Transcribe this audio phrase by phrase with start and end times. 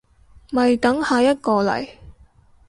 [0.49, 1.87] 咪等下一個嚟